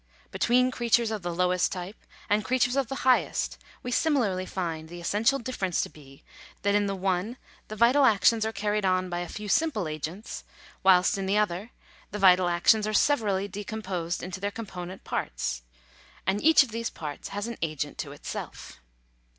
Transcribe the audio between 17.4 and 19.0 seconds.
an agent to itself.